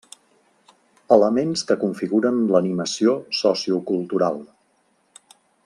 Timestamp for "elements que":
1.15-1.77